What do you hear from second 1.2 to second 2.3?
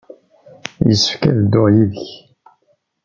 ad dduɣ yid-k?